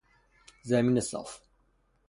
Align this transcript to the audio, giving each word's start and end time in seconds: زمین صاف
زمین 0.63 0.99
صاف 0.99 1.39